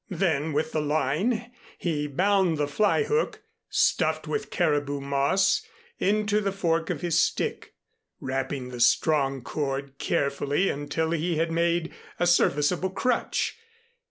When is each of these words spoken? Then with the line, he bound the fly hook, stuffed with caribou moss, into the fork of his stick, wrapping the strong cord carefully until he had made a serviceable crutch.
Then 0.09 0.51
with 0.53 0.71
the 0.71 0.81
line, 0.81 1.51
he 1.77 2.07
bound 2.07 2.57
the 2.57 2.67
fly 2.67 3.03
hook, 3.03 3.43
stuffed 3.69 4.27
with 4.27 4.49
caribou 4.49 4.99
moss, 4.99 5.61
into 5.99 6.41
the 6.41 6.51
fork 6.51 6.89
of 6.89 7.01
his 7.01 7.19
stick, 7.19 7.75
wrapping 8.19 8.69
the 8.69 8.79
strong 8.79 9.43
cord 9.43 9.99
carefully 9.99 10.69
until 10.71 11.11
he 11.11 11.35
had 11.37 11.51
made 11.51 11.93
a 12.19 12.25
serviceable 12.25 12.89
crutch. 12.89 13.59